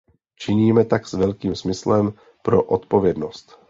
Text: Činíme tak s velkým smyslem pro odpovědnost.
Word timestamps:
Činíme 0.39 0.85
tak 0.85 1.07
s 1.07 1.13
velkým 1.13 1.55
smyslem 1.55 2.13
pro 2.41 2.63
odpovědnost. 2.63 3.51